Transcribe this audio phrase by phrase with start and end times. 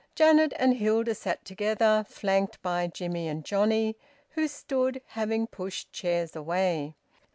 [0.15, 3.95] Janet and Hilda sat together, flanked by Jimmie and Johnnie,
[4.31, 6.95] who stood, having pushed chairs away.